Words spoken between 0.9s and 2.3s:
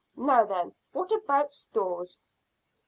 what about stores?"